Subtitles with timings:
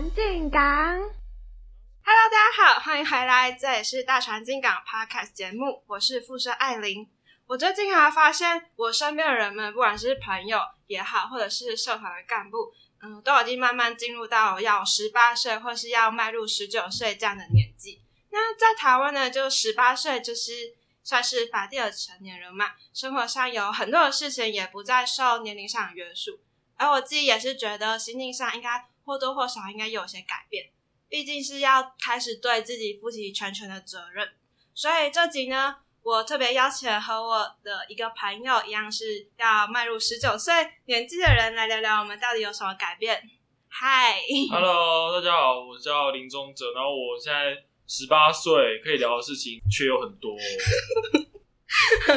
[0.00, 7.06] 船进港，Hello，大家好，欢迎回来，这里是大船进港 Podcast 节目，我是富社艾琳。
[7.46, 12.72] 我最近还发现，我身边的人们，不管是朋友也好，或者是社团的干部，
[13.02, 18.00] 嗯，都已经慢慢进入到要十八岁，或是要迈入十九岁这样的年纪。
[18.30, 26.40] 那在台湾呢，就十八岁就是算是法定的成年人嘛，生活上有很多的事情也不再受年龄上的约束。
[26.76, 30.70] 而我自己也是觉得心境上应该或多或少应该有些改变，
[31.08, 34.28] 毕竟是要开始对自己负起全权的责任。
[34.74, 40.54] 所以这集呢，我特别邀请和我的一个朋友一样是要迈入十九岁
[40.86, 43.22] 年纪的人来聊聊我们到底有什么改变。
[43.68, 50.36] 嗨，Hello，大家好，我叫林宗哲，然后我现在十八岁，可以聊的事情却有很多。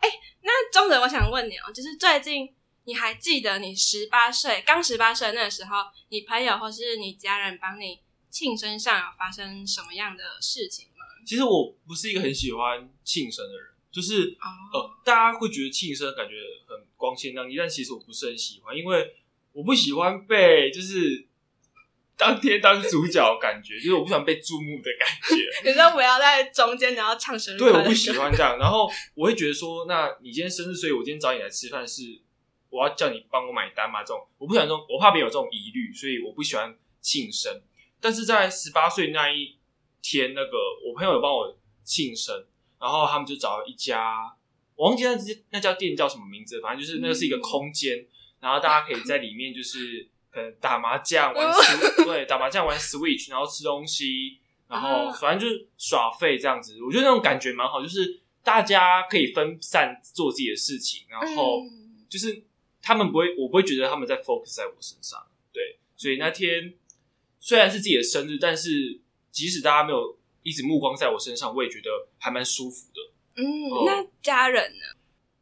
[0.00, 0.08] 哎，
[0.42, 2.54] 那宗哲，我想问你哦，就是最近。
[2.86, 5.76] 你还记得你十八岁刚十八岁那个时候，
[6.10, 11.04] 你朋友或是你家人帮你庆生上有发生什么样的事情吗？
[11.26, 14.36] 其实我不是一个很喜欢庆生的人，就是
[14.72, 16.34] 呃，大家会觉得庆生感觉
[16.68, 19.14] 很光鲜亮丽，但其实我不是很喜欢，因为
[19.52, 21.26] 我不喜欢被就是
[22.18, 25.42] 当天当主角，感觉就是我不喜欢被注目的感觉。
[25.70, 28.58] 你说我要在中间，然后唱生日，对，我不喜欢这样。
[28.58, 32.20] 然后我会觉得说，那你今天生日，所以我今天找你来吃饭是。
[32.74, 34.00] 我要叫你帮我买单吗？
[34.02, 37.62] 这种我不喜欢，这种我怕别人有这种疑虑，所以我不喜欢庆生。
[38.00, 39.56] 但是在十八岁那一
[40.02, 42.34] 天，那个我朋友有帮我庆生，
[42.80, 44.36] 然后他们就找了一家，
[44.74, 45.16] 我忘记那
[45.50, 48.04] 那家店叫什么名字，反正就是那个是一个空间，
[48.40, 51.54] 然后大家可以在里面就是可能打麻将玩，
[52.04, 56.82] 对，打麻将玩 Switch，然后吃东西，然后反正就是耍废这样子。
[56.82, 61.62] 我觉得那种感觉蛮好，就是大家可以分散做自己的事情，然后
[62.08, 62.42] 就是。
[62.86, 65.18] 他们不会，我不会觉得他们在 focus 在我身上，
[65.54, 66.74] 对，所以那天
[67.40, 69.00] 虽然是自己的生日，但是
[69.30, 71.88] 即使大家没有一直目光在我身上，我也觉得
[72.18, 73.00] 还蛮舒服的。
[73.36, 73.42] 嗯，
[73.86, 74.84] 那家人呢？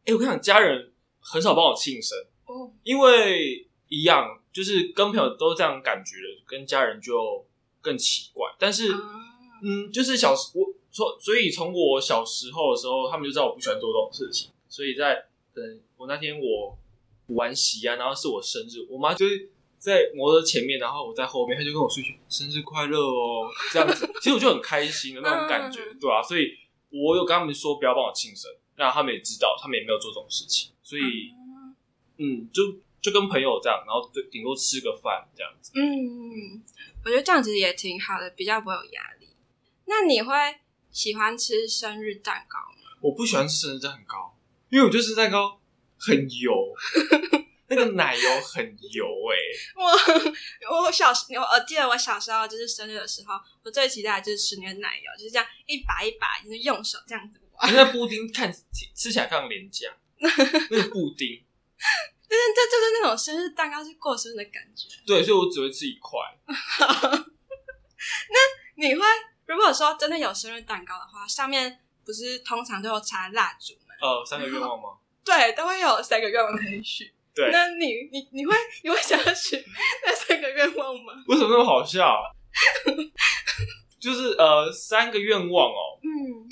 [0.04, 2.16] 哎，我跟你讲，家人很少帮我庆生
[2.46, 7.44] 哦，因为一样就是跟朋友都这样感觉的，跟家人就
[7.80, 8.54] 更奇怪。
[8.56, 8.94] 但是，
[9.64, 16.78] 嗯，就是小时我说，所以从我小时候的时候，他们就知道我不喜欢做这种事情，所以在等我那天我。
[17.28, 26.52] 玩席啊，然后是我生日，我妈就是在摩托前面，然后我在后面，她就跟我说一句“生日快乐哦” 这样子，其实我就很开心的那种感觉，对啊，所以
[26.90, 31.02] 我有跟他们说不要帮我庆生，那他们也知道，他们也没有做这种事情，所以
[32.18, 32.62] 嗯，就
[33.00, 35.72] 就跟朋友这样，然后对顶多吃个饭这样子。
[35.74, 36.62] 嗯，
[37.04, 39.28] 我觉得这样子也挺好的，比较不会有压力。
[39.86, 40.34] 那你会
[40.90, 42.96] 喜欢吃生日蛋糕吗？
[43.00, 44.36] 我不喜欢吃生日蛋糕，
[44.70, 45.58] 因为我觉得生日蛋糕。
[46.06, 46.52] 很油，
[47.68, 49.34] 那个奶油很油哎！
[50.70, 57.70] 我我小时我我记得我小时候就是生日的时候，我最期待就是吃那个奶油，就是这样一把一把，就是用手这样子挖。
[57.70, 58.52] 那布丁看
[58.94, 61.42] 吃起来非常廉价， 那个布丁，
[62.28, 64.88] 就是这就是那种生日蛋糕是过生日的感觉。
[65.06, 66.18] 对，所以我只会吃一块。
[68.28, 68.38] 那
[68.76, 69.00] 你会
[69.46, 73.94] 如果说真的有生日蛋糕的话，上面不是通常都有插蜡烛吗？
[74.00, 74.98] 呃，三个愿望吗？
[75.24, 77.12] 对，都会有三个愿望可以许。
[77.34, 79.56] 对，那你你你会你会想要许
[80.04, 81.14] 那三个愿望吗？
[81.28, 82.22] 为什么那么好笑？
[83.98, 85.98] 就是呃，三个愿望哦。
[86.02, 86.48] 嗯。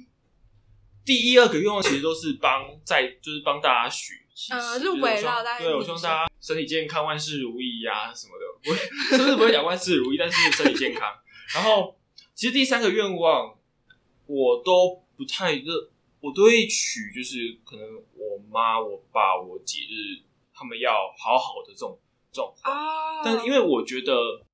[1.05, 4.15] 第一、二个愿望其实都是帮在，就是帮大家许。
[4.51, 5.65] 呃，是围绕大家。
[5.65, 8.71] 对，我希望大家身体健康、万事如意呀什么的。
[8.71, 11.13] 我是不是不会讲万事如意，但是身体健康。
[11.55, 11.99] 然后，
[12.35, 13.59] 其实第三个愿望
[14.27, 15.91] 我都不太热。
[16.23, 18.10] 我都会取，就是可能我
[18.49, 20.23] 妈、我爸、我姐日，
[20.55, 21.99] 他们要好好的这种
[22.33, 23.23] 状况。
[23.25, 24.45] 但因为我觉得，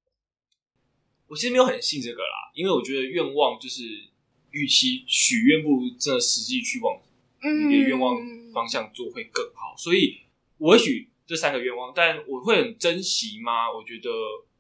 [1.27, 4.09] 我其实没有很信这个啦，因为我觉得愿望就是，
[4.51, 7.01] 预期许愿，不如真的实际去往
[7.43, 8.17] 你的愿望
[8.53, 9.75] 方向做会更好。
[9.77, 10.21] 所以
[10.59, 13.71] 我会许这三个愿望，但我会很珍惜吗？
[13.71, 14.11] 我觉得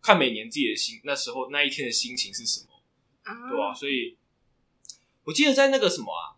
[0.03, 2.69] 看每年自己的心，那时候那一天的心情是什么，
[3.51, 3.75] 对吧？
[3.75, 4.17] 所以
[5.25, 6.36] 我记得在那个什么啊。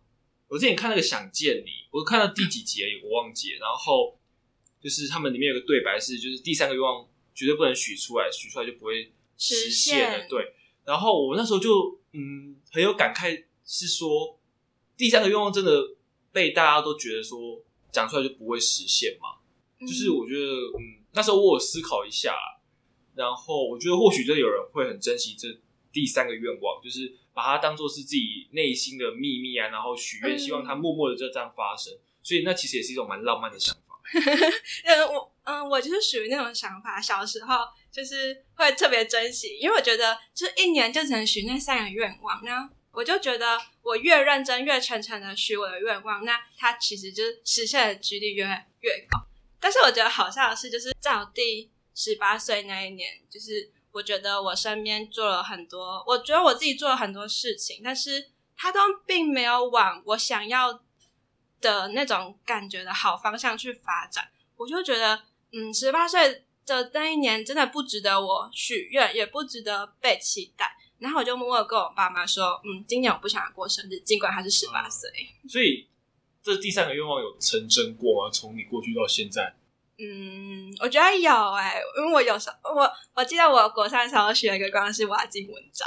[0.49, 3.59] 我之前看那个《想见你》，我看到第几集而已，我忘记了。
[3.59, 4.17] 然后
[4.81, 10.27] 就是他们里面有个对白是，就是第三个愿望绝对不能许出来，许出来就不会实现了。
[10.27, 10.55] 对。
[10.83, 14.39] 然后我那时候就嗯很有感慨，是说
[14.97, 15.95] 第三个愿望真的
[16.31, 19.37] 被大家都觉得说讲出来就不会实现嘛？
[19.85, 20.45] 就是我觉得
[20.79, 22.35] 嗯那时候我有思考一下，
[23.13, 25.47] 然后我觉得或许真的有人会很珍惜这
[25.93, 27.13] 第三个愿望，就是。
[27.39, 31.97] 把它当做是自己内心的秘密啊，然后许愿，希望它默默的就这样发生。
[32.21, 33.97] 所以那其实也是一种蛮浪漫的想法。
[34.83, 37.55] 呃，我嗯，我就是属于那种想法，小时候
[37.89, 48.43] 就是会特别珍惜，因为我觉得就是一年就只能许那三个愿望，那我就觉得我越认真、越诚诚的许我的愿望，那它其实就是实现的几率越
[48.81, 49.25] 越高。
[49.61, 60.81] 但是我觉得好笑的是，就是在我第十八岁那一年，就是我觉得我身边做了很多，我觉得我自己做了很多事情，但是它都并没有往我想要
[61.61, 64.29] 的那种感觉的好方向去发展。
[64.57, 70.75] 我就觉得，嗯，十八岁的那一年真的不值得我许愿，也不值得被期待。
[70.99, 75.09] 然后我就默默跟我爸妈说，嗯，今年我不想要过生日，尽管他是十八岁。
[75.47, 75.87] 所以
[76.43, 78.31] 这第三个愿望有成真过吗？
[78.31, 79.55] 从你过去到现在，
[80.01, 85.85] 嗯，我觉得有哎、因为我有时候我我记得我国三的时候学了一个光是我要进文藻，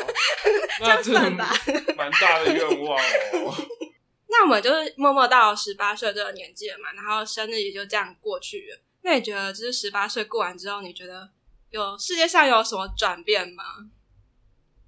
[0.80, 1.50] 那真的算吧
[1.96, 3.54] 蛮大的愿望哦。
[4.28, 8.80] 那我们就是默默到十八岁这个年纪了嘛，然后生日也就这样过去了。
[9.02, 11.28] 那你觉得，就是十八岁过完之后，你觉得
[11.70, 13.62] 有世界上有什么转变吗？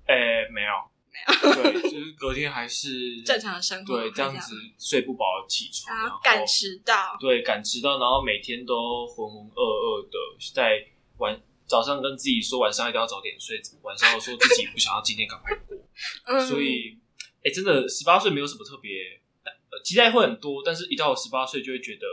[0.06, 0.72] 哎，没有，
[1.16, 10.18] 没有，对， 就是隔天还是正常的生活对，这样子睡不饱起床，然后赶迟到，对赶迟到，然后每天都浑浑噩噩的，
[10.54, 10.84] 在
[11.18, 15.76] 晚早上跟自己说晚上一定要早点睡，晚上又说自己不想要今天赶快过，
[16.26, 16.98] 嗯，所以
[17.42, 22.06] 哎，真的十八岁没有什么特别，呃期待会很多，但是一到十八岁就会觉得，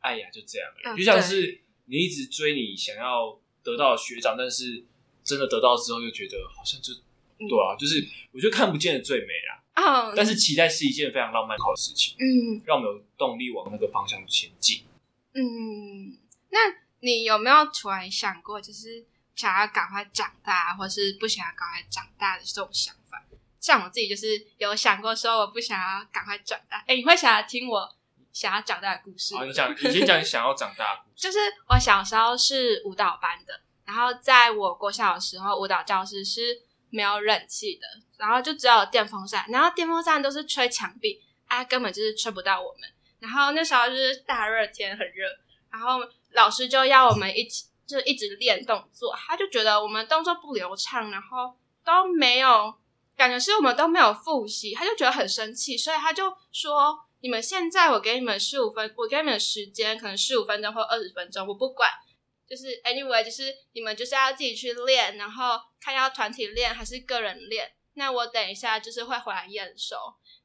[0.00, 4.84] 哎呀就这样就像是你一直追你想要得到的学长，但是
[5.24, 6.92] 真的得到之后又觉得好像就。
[7.42, 14.84] 嗯对啊，就是我觉得看不见的最美啊嗯，但是期待是一件非常浪漫好的事情，嗯让我们有动力往那个方向前进。
[15.34, 16.18] 嗯，
[16.50, 16.58] 那
[17.00, 19.04] 你有没有突然想过，就是
[19.34, 23.22] 想要赶快长大，或是不想要赶快长大的这种想法？
[23.58, 24.26] 像我自己就是
[24.58, 26.84] 有想过说，我不想要赶快长大。
[26.86, 27.96] 哎，你会想要听我
[28.32, 29.40] 想要长大的故事吗？
[29.40, 31.14] 好，你讲，你先讲你想要长大的故事。
[31.22, 31.38] 就是
[31.68, 36.62] 我小时候是舞蹈班的，然后在我国小的时候，舞蹈教室是
[36.92, 37.86] 没有冷气的，
[38.18, 42.88] 然后就只有电风扇，然后电风扇都是吹墙壁，啊，根本就是吹不到我们。
[43.18, 45.26] 然后那时候就是大热天，很热，
[45.70, 46.00] 然后
[46.32, 52.74] 老师就要我们一起就一直练动作，他就觉得我们动作不流畅，然后都没有
[53.16, 61.88] 感觉是我们都没有复习，他就觉得很生气，所以他就说：“你们现在我给你们十五分，我给你们时间，可能十五分钟或二十分钟，我不管。
[62.48, 67.72] 就是 anyway，就是你们就是要自己去练，然后看要团体练还是个人练。
[67.94, 69.96] 那我等一下就是会回来验收。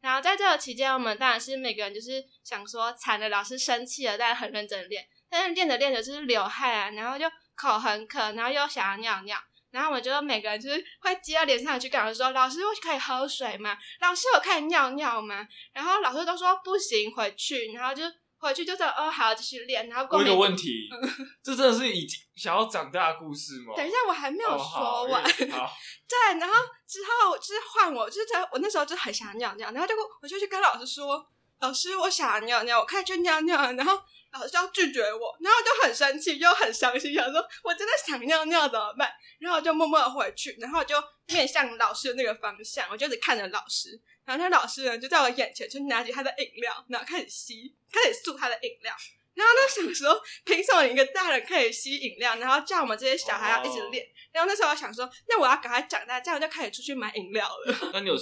[0.01, 7.25] 然后在这个期间，我们当然是每个人就是想说，惨了，老师生气了，但是很认真练，但是练着练着就是流汗啊，然后就
[7.55, 9.37] 口很渴，然后又想要尿尿。
[9.69, 13.77] 然后我觉得每个人就是会接到脸上去跟老师说：“老师，我可以喝水吗？
[13.99, 17.71] 老师，我可以尿尿吗？”然后老师都说不行，回去。
[17.73, 18.03] 然后就
[18.39, 20.87] 回去就说：“哦，好，继续练。”然后过我有问题，
[21.43, 23.73] 这真的是已经想要长大的故事吗？
[23.75, 25.23] 等一下，我还没有说完。
[25.51, 25.71] 好，
[26.07, 26.53] 对，然后
[26.87, 31.25] 之后就是换我，就是在我那时候就很想尿尿，然后就我就去跟老师说
[31.61, 33.99] ：“老师，我想尿尿，我可以去尿尿。”然后
[34.33, 39.11] 老师就要拒绝我，然后我就很生气，又很伤心，想说我真的想尿尿怎么办？
[39.39, 40.95] 然后我就默默的回去，然后我就
[41.27, 43.99] 面向老师的那个方向，我就只看着老师。
[44.27, 48.93] 然后那老师呢，就在我眼前，就拿起他的饮料，然后开始吸，开始漱他的饮料。
[49.33, 54.05] 然后那想说，凭什么你一个大人可以吸饮料，然后叫我们这些小孩要一直练？
[54.33, 57.91] 然后那时候我想说，那我要赶快长大，这样我就开始出去买饮料了。
[57.93, 58.15] 那你有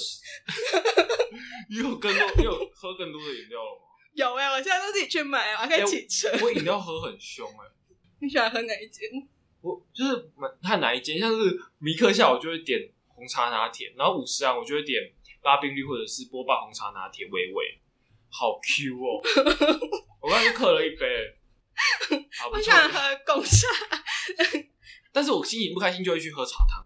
[1.70, 3.82] 你有更多， 你有喝更多的饮料了吗？
[4.14, 6.30] 有哎、我现在都自己去买，我还可以骑车。
[6.44, 7.66] 我饮料喝很凶哎、
[8.22, 9.10] 你喜欢喝哪一间？
[9.62, 10.30] 我就是
[10.62, 15.02] 看哪一间，像是米克夏，我就会点红茶拿铁，然后五十啊，我就会点
[15.46, 17.80] 巴冰绿或者是波霸红茶拿铁，微微，
[18.32, 19.22] 好 Q 哦！
[20.20, 21.06] 我刚才就刻了一杯，
[22.40, 22.72] 好不我喜。
[22.72, 23.68] 欢喝贡茶，
[25.14, 26.84] 但是我心情不开心就会去喝茶汤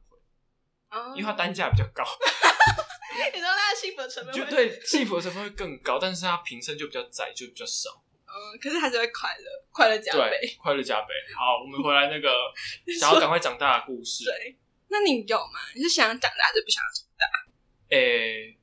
[1.16, 2.04] 因为它单价比较高，
[3.34, 8.04] 你知道它的幸福的成分会，就对幸福的成分会更高，但是它瓶身就比较窄，就比较少。
[8.28, 10.38] 嗯，可是还是会快乐，快乐加倍。
[10.42, 11.14] 对，快乐加倍。
[11.34, 12.30] 好，我们回来那个
[13.00, 14.26] 想要赶快长大的故事。
[14.26, 14.58] 对，
[14.90, 15.60] 那你有吗？
[15.76, 17.49] 你是想长大还是不想长大？
[17.90, 18.58] 诶、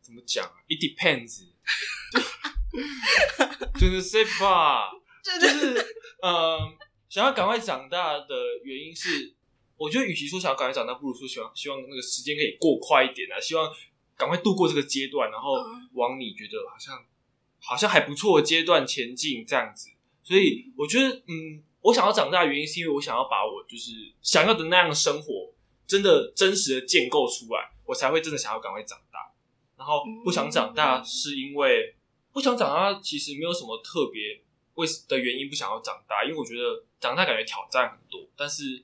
[0.00, 1.44] 怎么讲啊？It depends
[2.12, 2.20] 就。
[3.78, 4.90] 就是 say 吧，
[5.22, 5.86] 就就是
[6.20, 6.58] 呃，
[7.08, 8.26] 想要赶快长大的
[8.64, 9.34] 原因是，
[9.76, 13.72] 我觉得与其说想要赶快长大，不如说希望希望那个时间可以过快一点啊，希望
[14.16, 17.04] 赶快度过这个阶段，然后嗯往你觉得好像
[17.60, 19.90] 好像还不错的阶段前进这样子。
[20.22, 25.54] 所以我觉得，嗯，我想要长大的原因是因为我想要把我就是想要的那样的生活，
[25.86, 29.32] 真的真实的建构出来，我才会真的想要赶快长大。
[29.76, 31.96] 然后不想长大是因为
[32.32, 34.44] 不想长大，其实没有什么特别。
[34.78, 38.80] 为的原因不想要长大，因为我觉得长大感觉挑战很多，但是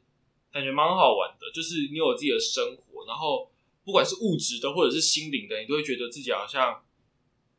[0.51, 3.49] 感觉蛮好玩的，就是你有自己的生活，然后
[3.85, 6.85] 不管是物质的或者是心灵的，你都会觉得自己好像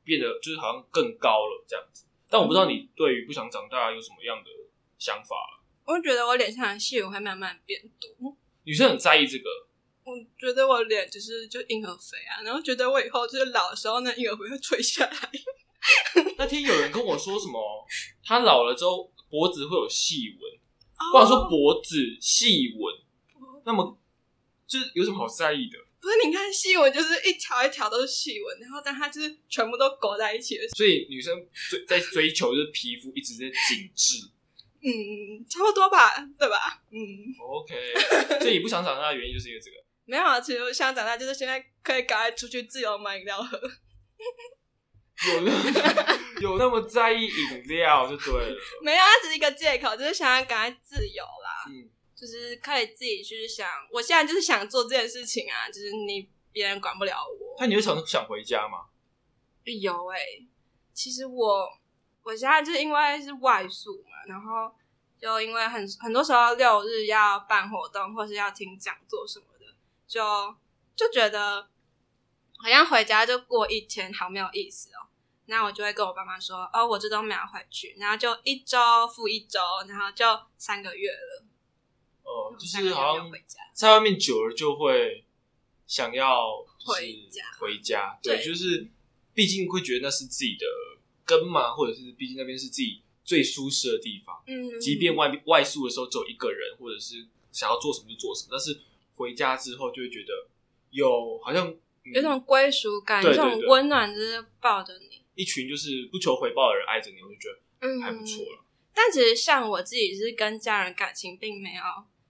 [0.04, 2.04] 变得就是好像更高了这样子。
[2.30, 4.50] 但我不知道你对于不想长大有什么样的
[5.00, 5.64] 想法？
[5.86, 8.36] 我觉得我脸上的细纹会慢慢变多。
[8.66, 9.50] 女生很在意这个。
[10.06, 15.32] 我觉得我脸就是就婴儿肥啊，然后觉得我以后就是老的时候，那婴儿肥会垂下来。
[16.38, 17.60] 那天有人跟我说什么，
[18.24, 22.96] 他老了之后脖子会有细纹，或者说脖子细纹，
[23.66, 24.00] 那么
[24.68, 25.78] 就是有什么好在意的？
[26.00, 30.68] 不是，你看细纹就是一条一条都是细纹，然后但它就是全部都裹在一起的。
[30.70, 34.30] 所以女生追在追求就是皮肤一直在紧致。
[34.84, 36.84] 嗯，差不多吧，对吧？
[36.92, 37.00] 嗯
[37.42, 38.40] ，OK。
[38.40, 39.78] 所以你不想长大的原因就是因为这个。
[40.06, 43.60] 没有啊，其实我想长大就是现在可以赶快出去自由买饮料喝。
[46.42, 48.58] 有 有那么在意饮料就对了。
[48.82, 51.66] 没有，它只是一个借口，就是想要赶快自由啦。
[51.70, 57.56] 嗯，就是可以自己去想，我现在就是想做这件事情啊，就是你别人管不了我。
[57.60, 58.86] 那你会想想回家吗？
[59.64, 60.20] 有哎，
[60.94, 61.68] 其实我
[62.22, 64.70] 我现在就是因为是外宿嘛，然后
[65.20, 69.55] 就因为很很多时候六日要办活动或是要听讲座什么的，
[70.08, 70.22] 就
[70.96, 71.70] 就觉得。
[72.58, 75.06] 好像回家就过一天，好没有意思哦。
[75.46, 78.78] 那我就会跟我爸妈说：“哦，我这周没有回去。”然后就一周
[79.14, 80.26] 复一周，然后就
[80.58, 81.46] 三个月了。
[82.24, 83.32] 哦，就是好像
[83.74, 85.26] 在外面久了就会
[85.86, 87.44] 想要回家。
[87.60, 88.90] 回家，对，就是
[89.34, 90.66] 毕竟会觉得那是自己的
[91.26, 94.42] 根嘛，或者是毕竟那边是自己最舒适的地方。
[94.48, 98.80] 嗯，即便外外宿的时候只有一个人，或者是想要做什么就做什么，但是
[99.16, 100.48] 回家之后就会觉得
[100.92, 101.76] 有好像。
[102.14, 108.64] 有种归属感，有种温暖就是抱着你，一群就是不求回报的人爱着你，我就觉得嗯还不错了。
[108.94, 111.82] 但其实像我自己是跟家人感情并没有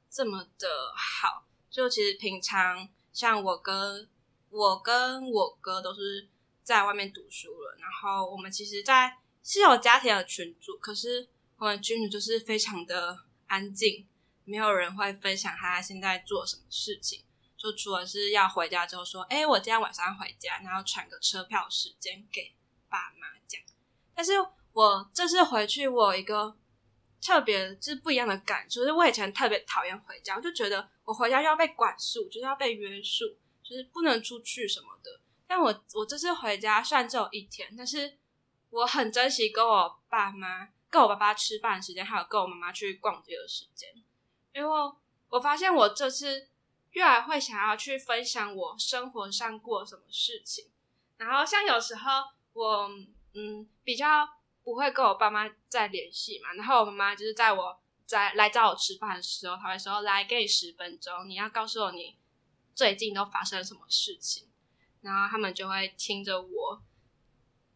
[0.09, 4.07] 这么的好，就其实平常像我跟
[4.49, 6.29] 我跟我哥都是
[6.63, 11.27] 在外面读书了，然后我们其实，在是有家庭的群组，可是
[11.57, 14.07] 我们群组就是非常的安静，
[14.45, 17.25] 没有人会分享他现在做什么事情。
[17.57, 22.53] 就除了是要回家之后说，哎，我今天晚上回家，然后传个车票时间给
[22.89, 23.59] 爸妈讲。
[24.13, 24.33] 但是
[24.71, 26.55] 我这次回去，我有一个
[27.21, 33.25] 特别就是不一样的感受，就是我以前特别讨厌回家，我就觉得我回家就要被管束，就是要被约束，
[33.63, 35.19] 就是不能出去什么的。
[35.47, 38.19] 但我我这次回家虽然只有一天，但是
[38.69, 43.89] 我很珍惜跟我爸妈、跟我爸爸吃饭时间，还有跟我妈妈去逛街的时间，
[44.55, 44.69] 因为
[45.29, 46.49] 我发现我这次。
[46.95, 50.71] 越来会想要去分享我生活上过什么事情，
[51.17, 52.09] 然后像有时候
[52.53, 52.89] 我
[53.33, 54.25] 嗯比较
[54.63, 62.17] 不会跟我爸妈再联系嘛，然后我妈妈就是在我在来找我吃饭的时候，她会说来给你十分钟，你要告诉我你
[62.73, 64.47] 最近都发生了什么事情，
[65.01, 66.81] 然后他们就会听着我，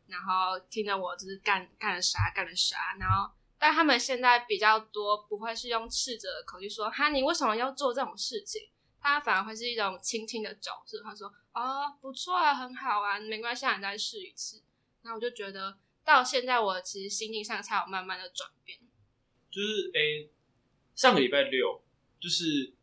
[0.08, 8.70] 然后听着我就是干干了啥干了啥，然后但他们现在比较多不会是用斥责的口气说哈你为什么要做这种事情。
[9.02, 11.02] 他反而会是一种轻轻的角色。
[11.02, 14.62] 他说：“哦，不错啊，很好啊，没关系，你再试一次。”
[15.02, 18.78] 然后我就觉得，到现在我其实心境上才有慢慢的转变。
[19.50, 20.30] 就是诶，
[20.96, 21.82] 上个礼拜六，
[22.20, 22.74] 就是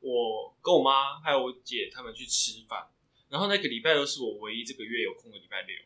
[0.00, 2.88] 我跟我妈还有我姐他们去吃饭，
[3.28, 5.76] 然后那个礼拜六是我唯一这个月有空的礼拜六，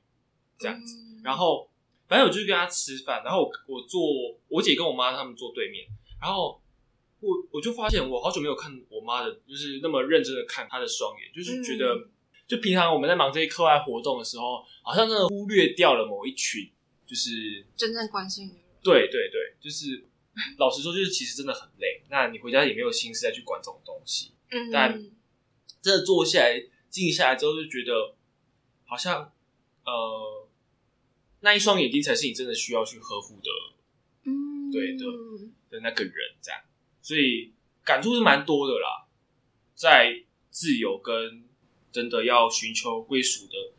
[0.57, 1.21] 这样子。
[1.25, 1.69] 然后
[2.11, 4.03] 反正我就跟他吃饭，然后我我坐
[4.49, 5.87] 我姐跟我妈他们坐对面，
[6.21, 6.61] 然后。
[7.23, 12.09] 我我就发现，我好久没有看我妈的，就是那么认真的看她的双眼，就是觉得，
[12.49, 16.73] 就平常我们在忙这些课外活动的时候，好像真的忽略掉了某一群，
[17.07, 18.63] 就是真正关心你。
[18.83, 20.03] 对对对，就是
[20.57, 22.03] 老实说，就是其实真的很累。
[22.09, 24.33] 那你回家也没有心思再去管这种东西。
[24.51, 24.71] 嗯。
[24.71, 24.91] 但
[25.83, 28.15] 真的坐下来静下来之后，就觉得
[28.87, 29.31] 好像
[29.85, 30.40] 呃，
[31.41, 33.51] 那一双眼睛才是你真的需要去呵护的。
[34.25, 34.71] 嗯。
[34.71, 35.05] 对的
[35.69, 36.61] 的那个人，这样。
[37.03, 37.53] 所以
[37.85, 39.09] 感触是蛮多的啦，
[39.75, 41.45] 在自由跟
[41.91, 43.73] 真的要寻求归属的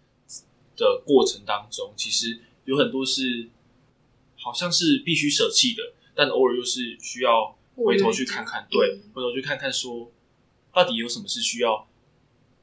[0.76, 3.50] 的过程当中，其实有很多是
[4.36, 10.12] 好像是必须舍弃的，但偶尔又是需要回头去看看，对，回头去看看说，
[10.74, 11.88] 到底有什么是需要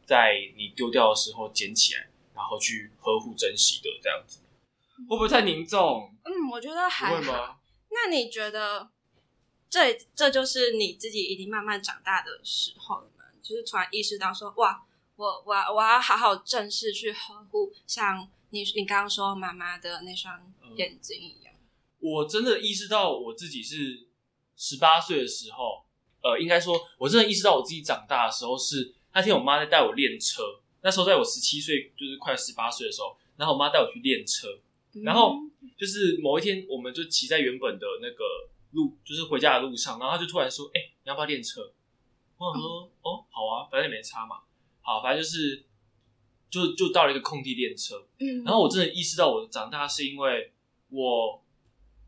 [0.04, 4.40] 在你丢掉的时候捡起来，然后去呵护珍惜的这样子，
[5.06, 6.14] 会不会太凝重？
[6.24, 7.60] 嗯，我觉得还好。
[7.90, 8.88] 那你觉得？
[9.70, 13.24] 这这就是你自己已经慢慢长大的时候了吗？
[13.42, 14.82] 就是突然意识到说，哇，
[15.14, 20.40] 我我我要好好正式去呵护，像你你刚刚说妈妈的那双
[20.74, 21.54] 眼睛一样。
[22.00, 24.08] 我真的意识到我自己是
[24.56, 25.84] 十八岁的时候，
[26.22, 30.42] 呃，应该说，我真的意识到我自己长大的时候是那天我妈在带我练车，
[30.80, 34.48] 那时候在我十七岁，就是快十八岁的时候，然后我妈带我去练车，
[35.04, 35.36] 然后
[35.76, 38.24] 就是某一天，我们就骑在原本的那个
[38.72, 41.72] 路，就是回家的路上，然后他就突然说：“哎、你要不要练车？”
[42.38, 44.40] 我想说：“哦，好啊，反正也没差嘛。”
[44.80, 45.64] 好，反正就是
[46.48, 50.52] 就就到了一个空地练车，嗯，然后我真的意识到我长大是因为
[50.88, 51.42] 我，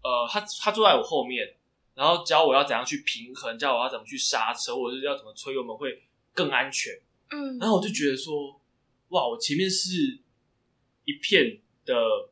[0.02, 1.56] 呃，他他坐在我后面，
[1.94, 6.98] 然后教我要怎样去平衡，教我要怎么去刹车，或者是要怎么吹油门会更安全。
[7.28, 8.58] 嗯，然后我就觉得说，
[9.08, 10.20] 哇，我前面是
[11.04, 12.29] 一片的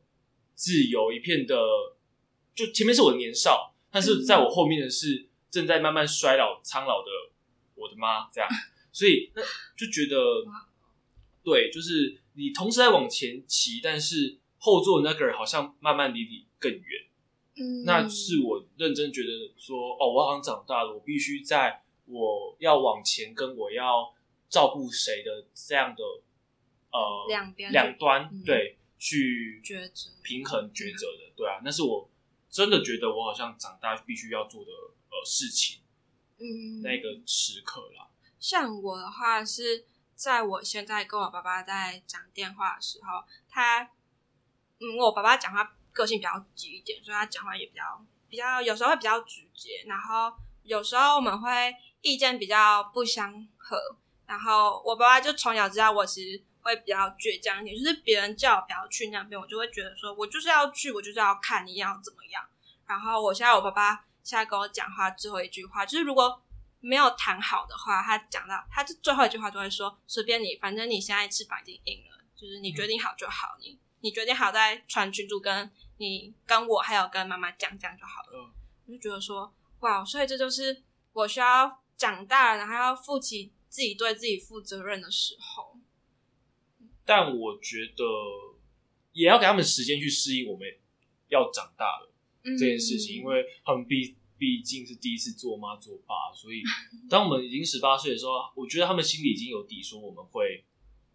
[0.59, 1.55] 自由，一片的，
[2.53, 7.09] 就前面是我的年少，但是在我后面的是正在慢慢衰老、苍老的
[7.75, 8.49] 我的妈，这样，
[8.91, 9.41] 所以那
[9.77, 10.17] 就觉得，
[11.41, 17.07] 对，就是你同时在往前骑，但是后座的那个人好像慢慢离你更远。
[17.55, 24.13] 嗯，那是我认真觉得说，哦，我好像长大了，我必须在我要往前跟我要
[24.49, 26.03] 照顾谁的这样的
[26.91, 27.71] 呃两边。
[27.71, 28.43] 两端、嗯。
[28.43, 32.07] 对去抉择平衡抉择的，对啊，那是我
[32.49, 34.69] 真的觉得我好像长大必须要做的
[35.09, 35.81] 呃事情，
[36.37, 38.09] 嗯那个时刻啦。
[38.39, 43.83] 像我的话是在我现在跟我爸爸在讲电话的时候，他，
[44.79, 53.77] 嗯，我爸爸讲话个性比较急一点，所以他讲话也比较比较有时候会比较直接，然后有时候我们会意见比较不相合，
[54.25, 62.43] 然后我爸爸就从小知道我其实会比较倔强一点，就是别人叫我不要去那边，我就会觉得说我就是要去，我就是要看你要怎么样。
[62.85, 66.41] 然后我现在我爸爸现在跟我讲话最后一句话就是如果
[66.79, 78.29] 没有谈好的话，他讲到他就最后一句话就会说随便你，反正你现在翅膀已经硬了，就是你决定好就好，你你决定好再传群主跟你跟我还有跟妈妈讲讲就好了。
[78.33, 78.53] 嗯
[78.87, 80.81] 我就觉得说哇，所以这就是
[81.13, 85.68] 我需要长大了，然后要负起自己对自己负责任的时候。
[87.09, 88.03] 但我觉得
[89.13, 90.67] 也要给他们时间去适应我们
[91.29, 92.13] 要长大了。
[92.43, 96.61] 嗯这件事情，因为他们毕毕竟是第一次做妈做爸，所以
[97.09, 100.63] 当我们已经十八岁的时候，我觉得他们心里已经有底，说我们会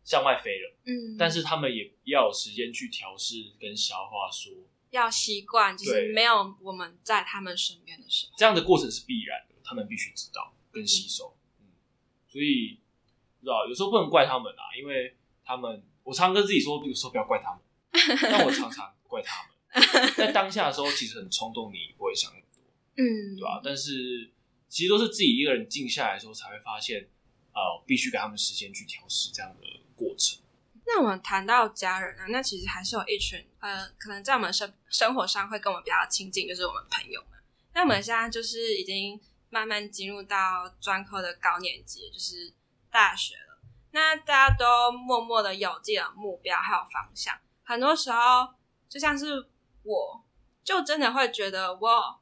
[0.03, 4.53] 向外飞了，嗯，但是他们也要有时间去调试跟消化说，
[4.91, 8.35] 要习惯，就是没有我们在他们身边的时候。
[8.37, 11.37] 这样的过程是必然的，他们必须知道跟吸收。
[11.61, 11.73] 嗯，
[12.29, 12.81] 所以
[13.39, 17.61] 不知道有时候不能怪他们啊，因为他们我常常跟自己说，有时候不要怪他们，
[18.31, 20.13] 但我常常怪他们。
[20.17, 22.63] 在当下的时候，其实很冲动，你不会想很多。
[22.97, 24.31] 嗯，对吧、但是
[24.69, 27.09] 其实都是自己一个人静下来的时候，才会发现，
[27.53, 30.41] 呃，必须给他们时间去调试这样的过程。
[30.87, 37.31] 那我们谈到家人啊，那其实还是有一群呃，可能在我们生生活上会跟我们比较亲近，就是我们朋友们。
[37.73, 42.53] 那我们现在就是已经慢慢进入到专科的高年级，就是
[42.91, 43.54] 大学了。
[43.95, 48.53] 那大家都默默的有自己的目标还有方向，很多时候
[48.89, 49.49] 就像是
[49.85, 50.25] 我，
[50.65, 52.21] 就真的会觉得我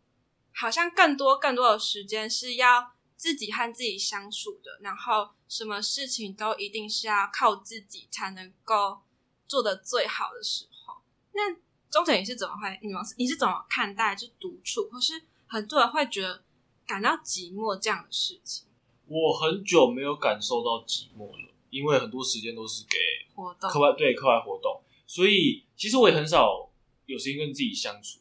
[0.53, 9.01] 好像更多更多的时间是要自己和自己相处的，然后什么事情都一定是要靠自己才能够
[9.49, 10.97] 做的最好的时候。
[11.33, 11.57] 那
[11.91, 12.79] 钟晨你是怎么会？
[12.83, 16.45] 你们你是怎么看待就独处，或是很多人会觉得
[16.87, 18.67] 感到寂寞这样的事情？
[19.07, 22.99] 我很久没有感受到寂寞了，因为很多时间都是给
[23.35, 26.71] 活动课外对课外活动，所以其实我也很少
[27.07, 28.21] 有时间跟自己相处。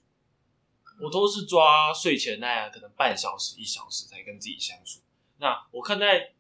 [1.02, 5.02] 我都是抓睡前那样，可能半小时、一小时才跟自己相处。
[5.40, 6.34] 那我看待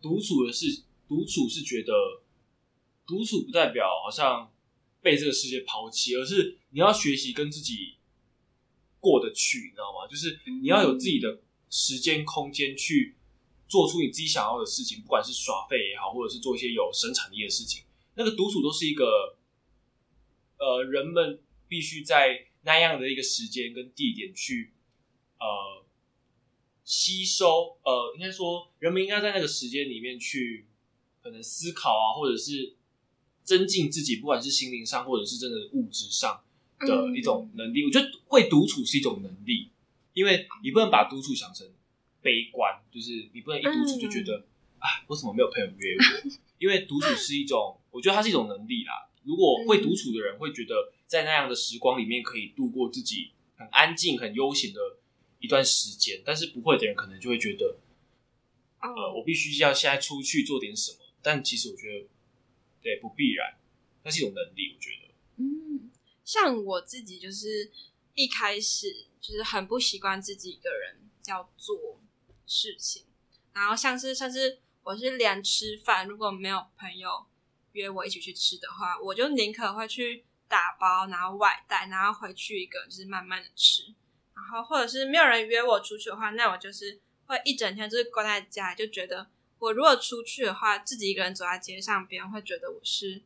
[0.00, 1.92] 独处的是，独处是觉得
[3.04, 4.50] 独处不代表好像
[5.02, 7.96] 被这个世界抛弃，而是你要学习跟自己
[9.00, 10.06] 过得去，你知道吗？
[10.08, 13.16] 就是你要有自己的时间空间去
[13.68, 17.84] 做出你自己想要的事情，不管是耍废也好，或者是做一些有生产力的事情。
[18.14, 19.36] 那个独处都是一个，
[20.58, 24.72] 呃，人们必须在那样的一个时间跟地点去，
[25.38, 25.84] 呃，
[26.82, 30.66] 吸收，呃，应该说，人们应该在那个时间里面去，
[31.22, 32.74] 可能思考啊，或者是
[33.44, 36.42] 增进自己，不管是心灵上，或者是真的物质上
[36.80, 37.84] 的一种能力。
[37.84, 39.70] 我觉得会独处是一种能力，
[40.14, 41.70] 因为你不能把独处想成
[42.22, 44.46] 悲观，就是你不能一独处就觉得，
[44.78, 46.30] 啊，为什么没有朋友约我？
[46.58, 49.08] 因为独处是一种，我觉得它是一种能力啦。
[49.24, 54.98] 如果会独处的人会觉得，在那样的时光里面可以度过自己很安静、很悠闲的
[55.38, 57.78] 一段时间，但是不会的人可能就会觉得，
[58.80, 60.98] 呃，哦，我必须要现在出去做点什么。
[61.22, 62.08] 但其实我觉得，
[62.82, 63.58] 对，不必然，
[64.02, 64.74] 那是一种能力。
[64.74, 65.90] 我觉得，嗯，
[66.24, 67.70] 像我自己就是
[68.14, 72.00] 一开始就是很不习惯自己一个人要做
[72.48, 73.04] 事情，
[73.52, 77.26] 然后像是甚至我是连吃饭，如果没有朋友
[77.72, 83.94] 约我一起去吃的话，我就宁可会去打包，然后外带，然后回去一个就是慢慢的吃，
[84.34, 93.22] 然后或者是没有人约我出去的话，那我就是会一整天就是关在家，就觉得我如果出去的话，自己一个人走在街上，别人会觉得我是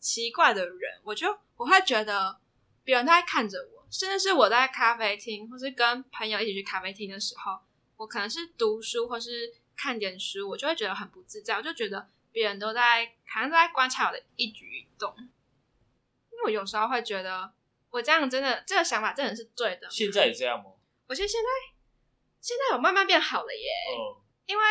[0.00, 2.40] 奇怪的人，我就我会觉得
[2.82, 7.60] 别人都在看着我，甚至是我在咖啡厅或是跟朋友一起去咖啡厅的时候，
[8.00, 17.52] 我可能是读书或是看点书，我就会觉得很不自在，我就觉得别人都在好像都在观察我的一举一动，因为我有时候会觉得
[17.90, 19.90] 我这样真的这个想法真的是对的吗。
[19.90, 20.72] 现在也这样吗？
[21.08, 21.46] 我觉得现在
[22.40, 24.64] 现在有慢慢变好了耶，哦，因为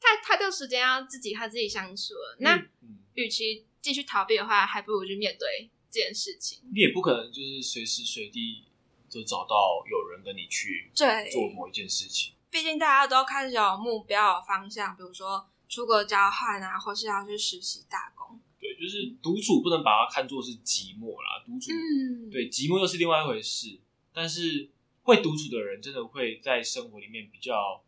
[0.00, 6.62] 太太多时间要自己和自己相处了，那嗯与其继续逃避的话，还不如去面对这件事情。
[6.72, 8.64] 你也不可能就是随时随地
[9.12, 12.32] 都找到有人跟你去对做某一件事情。
[12.50, 18.40] 毕竟大家都开始有目标、有方向，比如说出国交换啊，或是要去实习打工。
[18.60, 23.80] 对，就是独处不能把它看作是寂寞啦，独处、嗯，对寂寞又是另外一回事。
[24.12, 24.70] 但是
[25.02, 27.82] 会独处的人，真的会在生活里面比较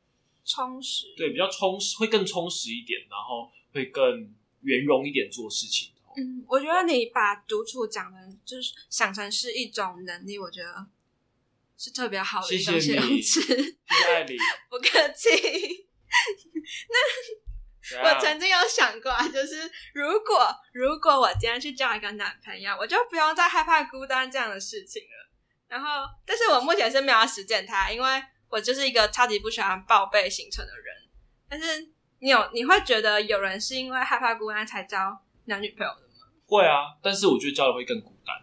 [0.44, 1.14] 充实。
[1.16, 5.92] 对比较充实，会更充实一点，然后会更圆融一点做事情。
[6.16, 10.86] 嗯，我觉得你把独处讲的，就是想成是一种能力，我觉得
[11.76, 13.40] 是特别好的谢一种形，容词。
[14.70, 15.30] 不客气。
[17.90, 25.30] 怎样我曾经有想过啊，就是如果如果我今天去交一个男朋友，我就不用再害怕孤单这样的事情了。
[25.68, 25.88] 然后，
[26.24, 30.94] 但是我目前是没有要实践它，因为我就是一个超级不喜欢报备行程的人。
[31.48, 36.26] 但是你有你会觉得有人是因为害怕孤单才交男女朋友的吗？
[36.46, 38.34] 会啊，但是我觉得交了会更孤单，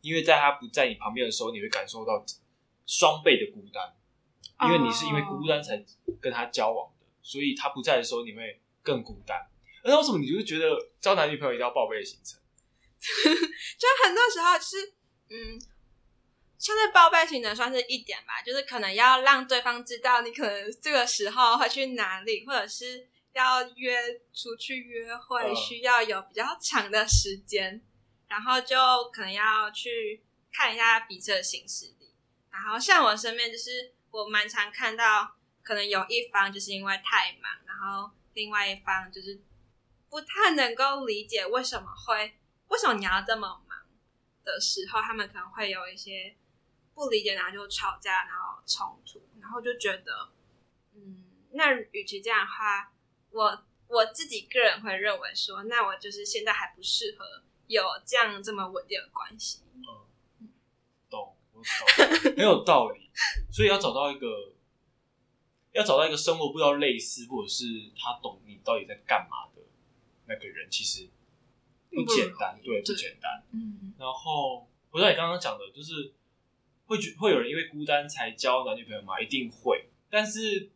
[0.00, 2.24] 因为在他不在你旁边的时候，你会感受到
[2.92, 3.96] 双倍的孤单，
[4.68, 5.82] 因为你是因为孤单才
[6.20, 9.40] 跟他交往的，所以他不在的时候你会更孤单。
[9.82, 10.68] 那为什么你就是觉得
[11.00, 12.38] 交男女朋友一定要报备行程？
[13.00, 14.94] 就很多时候就是，
[15.30, 15.58] 嗯，
[16.58, 23.96] 像是报备行程算是一点吧，就是可能要让对方知道你可能这个时候会去哪里，或者是要约
[24.34, 27.82] 出去约会，嗯需要有比较长的时间，
[28.28, 28.76] 然后就
[29.10, 32.01] 可能要去看一下彼此的行事历。
[32.52, 39.40] 然后像我身边就是我蛮常看到，可能有一方就是因为太忙，然后另外一方就是
[40.08, 42.38] 不太能够理解为什么会
[42.68, 43.84] 为什么你要这么忙
[44.44, 46.36] 的时候，他们可能会有一些
[46.94, 50.30] 不理解，然后就吵架，然后冲突，然后就觉得，
[50.94, 52.92] 嗯，那与其这样的话，
[53.30, 59.62] 我我自己个人会认为说，那我就是现在还不适合有这样这么稳定的关系。
[59.74, 60.50] 嗯，
[61.08, 62.01] 懂，我懂，
[62.36, 63.00] 很有道理。
[63.50, 64.52] 所以要找到一个，
[65.72, 67.64] 要找到一个生活步调类似，或者是
[67.96, 69.62] 他懂你到底在干嘛的
[70.26, 71.08] 那个人，其实
[71.90, 73.44] 不简单，对，不简单。
[73.52, 76.12] 嗯然后回到你刚刚讲的，就是
[76.86, 79.20] 会觉会有人因为孤单才交男女朋友吗？
[79.20, 80.70] 一定会，但是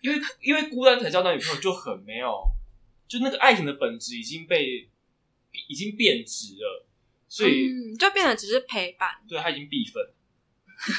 [0.00, 2.44] 因为因为孤单才交男女朋友就很没有，
[3.08, 4.88] 就那个爱情的本质已经被
[5.68, 6.86] 已经变质了，
[7.32, 9.08] 所以、嗯，就变得只是陪伴。
[9.26, 10.06] 对他已经必分，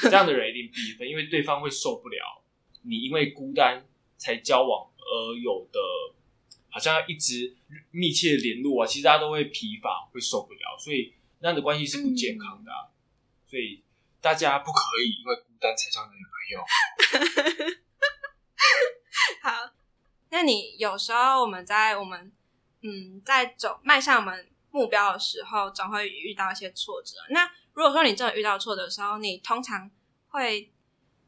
[0.02, 2.42] 这样的人一定必分，因为对方会受不了
[2.82, 5.78] 你因为孤单才交往而有的，
[6.68, 7.56] 好像要一直
[7.92, 12.90] 密切联络啊，其实大家都会疲乏，会受不了，所以那样的关系是不健康的、啊，
[13.46, 13.84] 所以
[14.20, 16.64] 大家不可以因为孤单才交男女朋友。
[19.40, 19.70] 好，
[20.30, 22.32] 那你有时候我们在我们
[22.82, 27.14] 嗯在走迈向我们目标的时候，总会遇到一些挫折。
[27.30, 29.88] 那如果说你真的遇到挫折的时候，你通常
[30.30, 30.68] 会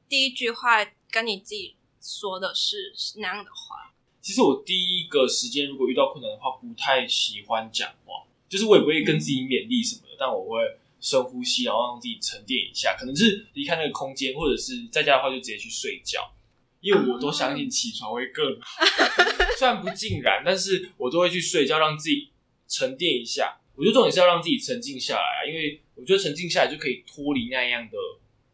[0.08, 3.94] 第一句话跟你自己说的是哪样的话？
[4.20, 10.58] 其实我第一个时间如果遇到困难的话，不太喜欢讲话，就是我也不会跟自己勉励什么的，但我会
[11.00, 16.32] 深呼吸，然后让自己沉淀一下，可能是离开那个空间，或者是在家的话就直接去睡觉，
[16.80, 18.84] 因为我都相信起床会更好。
[19.56, 22.28] 虽然不尽然，但是我都会去睡觉，让自己
[22.68, 23.60] 沉淀一下。
[23.74, 27.98] 我觉得重点是要让自己沉静下来啊，因为我觉得沉静下来就可以脱离那样的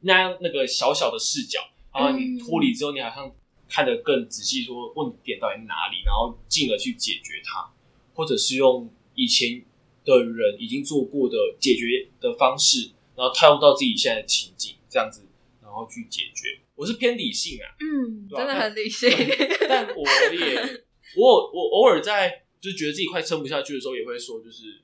[0.00, 1.60] 那样那个小小的视角，
[1.94, 3.32] 然后你脱离之后，你好像
[3.68, 7.70] 看得更仔细，说问题点到底在哪里，然后进而去解决它，
[8.14, 9.62] 或者是用以前
[10.04, 15.24] 的人已经做过的解决的方式，然后套用到自己现在的情景，这样子，
[15.62, 16.58] 然后去解决。
[16.74, 19.08] 我是偏理性啊，嗯，真的很理性。
[19.68, 20.82] 但我也
[21.16, 24.82] 我我偶尔在就觉得自己快撑不下去的时候，也会说就是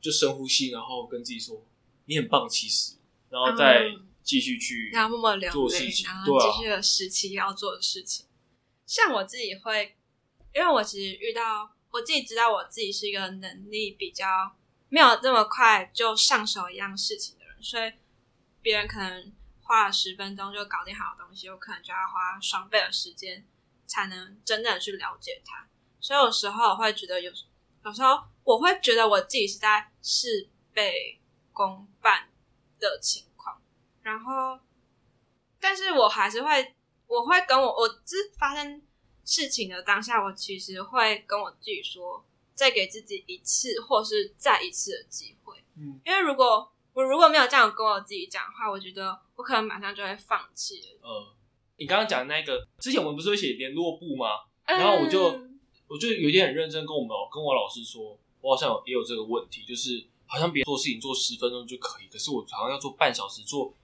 [0.00, 1.66] 就深呼吸，然后跟自己说，
[2.06, 2.94] 你很棒，其实，
[3.28, 8.24] 然后再嗯继续去然后默默流泪，做事情然后对啊继续了时期要做的事情。
[8.86, 9.94] 像我自己会，
[10.54, 14.56] 因为我其实遇到我自己知道我自己是一个能力比较
[14.88, 17.92] 没有这么快就上手一样事情的人，所以
[18.62, 23.44] 别人可能花了十分钟就搞定好的东西，我可能就要花双倍的时间
[23.86, 25.68] 才能真正的去了解它。
[26.00, 27.30] 所以有时候我会觉得有，
[27.84, 31.20] 有时候我会觉得我自己是在事倍
[31.52, 32.28] 功半
[32.78, 33.60] 的情况，
[34.02, 34.58] 然后，
[35.60, 36.74] 但是我还是会，
[37.06, 38.82] 我会跟我，我只发生
[39.24, 50.98] 事情的当下，我其实会跟我自己说，再给自己一次或是再一次的机会，嗯因为如果我如果没有这样跟我自己讲的话，我觉得我可能马上就会放弃了。
[51.02, 51.36] 呃，
[51.76, 54.26] 你刚刚讲的那个，之前我们不是会写联络簿吗？
[54.66, 55.49] 然后我就嗯
[55.90, 63.74] 我就有一天很认真跟我们跟我老师说，我好像也有这个问题，就是好像别人做事情做十分钟就可以，可是我好像要做半小时，做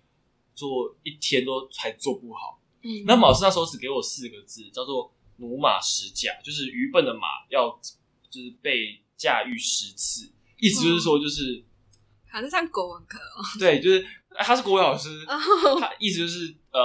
[0.55, 2.63] 做一天都还做不好。
[2.83, 7.69] 嗯那老师那时候只给我四个字，叫做“驽马十驾”，就是愚笨的马要
[8.31, 11.65] 就是被驾驭十次，意思就是说就是、
[12.31, 14.07] 好像上国文课哦，对，就是
[14.39, 16.81] 他是国文老师，他意思就是呃，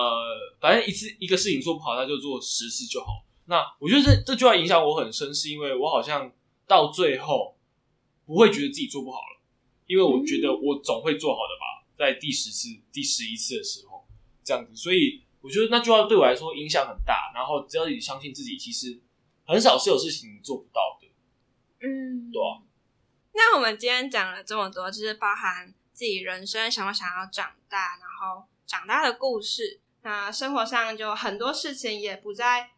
[0.60, 3.24] 反正一次一个事情做不好，他就做十次就好。
[3.52, 6.32] 那我觉得这这句话影响我很深，是因为我好像
[6.66, 7.58] 到最后
[8.26, 9.42] 不会觉得自己做不好了，
[9.88, 14.08] 因为我觉得我总会做好的吧，在第十次、第十一次的时候
[14.42, 17.34] 这样子，所以我觉得那句话对我来说影响很大。
[17.36, 18.98] 然后只要你相信自己，其实
[19.44, 21.08] 很少是有事情你做不到的。
[21.86, 22.64] 嗯，对啊
[23.34, 29.82] 那我们今天讲了这么多，就是包含自己人生想不想要长大，然后长大的故事。
[30.04, 32.72] 那生活上就很多事情也不再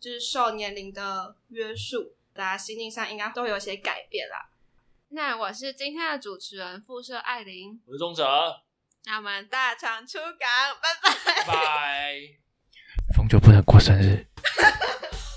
[0.00, 4.50] 就是受年龄的约束，大家心境上应该都会有一些改变啦。
[5.10, 8.60] 那我是今天的主持人副社艾琳，我是钟哲，
[9.06, 10.48] 那我们大厂出港，
[10.82, 11.34] 拜拜。
[11.34, 12.20] 拜拜。
[13.16, 14.26] 疯就不能过生日。